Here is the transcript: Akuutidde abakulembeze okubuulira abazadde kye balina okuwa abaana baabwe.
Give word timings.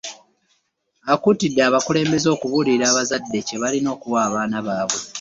Akuutidde 1.13 1.61
abakulembeze 1.67 2.27
okubuulira 2.35 2.85
abazadde 2.91 3.39
kye 3.47 3.57
balina 3.61 3.89
okuwa 3.95 4.19
abaana 4.27 4.57
baabwe. 4.67 5.01